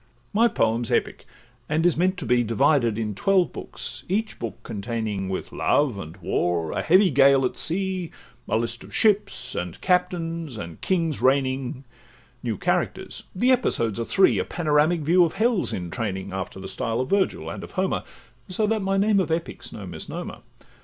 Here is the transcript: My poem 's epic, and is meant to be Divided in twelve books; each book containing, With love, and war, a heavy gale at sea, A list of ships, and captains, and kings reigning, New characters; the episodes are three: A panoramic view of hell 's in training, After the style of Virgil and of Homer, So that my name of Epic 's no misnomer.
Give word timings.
My 0.33 0.47
poem 0.47 0.83
's 0.83 0.89
epic, 0.91 1.27
and 1.69 1.85
is 1.85 1.95
meant 1.95 2.17
to 2.17 2.25
be 2.25 2.43
Divided 2.43 2.97
in 2.97 3.13
twelve 3.13 3.53
books; 3.53 4.03
each 4.09 4.39
book 4.39 4.57
containing, 4.63 5.29
With 5.29 5.51
love, 5.51 5.99
and 5.99 6.17
war, 6.17 6.71
a 6.71 6.81
heavy 6.81 7.11
gale 7.11 7.45
at 7.45 7.55
sea, 7.55 8.09
A 8.49 8.57
list 8.57 8.83
of 8.83 8.95
ships, 8.95 9.53
and 9.53 9.79
captains, 9.79 10.57
and 10.57 10.81
kings 10.81 11.21
reigning, 11.21 11.83
New 12.41 12.57
characters; 12.57 13.25
the 13.35 13.51
episodes 13.51 13.99
are 13.99 14.05
three: 14.05 14.39
A 14.39 14.43
panoramic 14.43 15.01
view 15.01 15.23
of 15.23 15.33
hell 15.33 15.63
's 15.63 15.71
in 15.71 15.91
training, 15.91 16.33
After 16.33 16.59
the 16.59 16.67
style 16.67 16.99
of 16.99 17.11
Virgil 17.11 17.51
and 17.51 17.63
of 17.63 17.73
Homer, 17.73 18.03
So 18.49 18.65
that 18.65 18.81
my 18.81 18.97
name 18.97 19.19
of 19.19 19.29
Epic 19.29 19.61
's 19.65 19.71
no 19.71 19.85
misnomer. 19.85 20.39